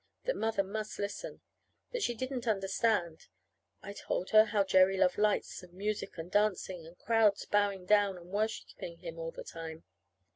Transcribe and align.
That 0.23 0.35
Mother 0.35 0.63
must 0.63 0.97
listen. 0.97 1.41
That 1.91 2.01
she 2.01 2.15
didn't 2.15 2.47
understand. 2.47 3.27
I 3.83 3.93
told 3.93 4.31
her 4.31 4.45
how 4.45 4.63
Jerry 4.63 4.97
loved 4.97 5.19
lights 5.19 5.61
and 5.61 5.73
music 5.75 6.17
and 6.17 6.31
dancing, 6.31 6.87
and 6.87 6.97
crowds 6.97 7.45
bowing 7.45 7.85
down 7.85 8.17
and 8.17 8.31
worshiping 8.31 8.97
him 8.97 9.19
all 9.19 9.29
the 9.29 9.43
time. 9.43 9.83